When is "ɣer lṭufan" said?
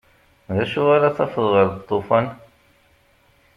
1.53-2.25